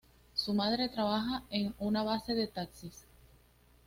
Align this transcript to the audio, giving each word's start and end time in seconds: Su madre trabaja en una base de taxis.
Su 0.33 0.55
madre 0.55 0.89
trabaja 0.89 1.43
en 1.51 1.75
una 1.77 2.01
base 2.01 2.33
de 2.33 2.47
taxis. 2.47 3.05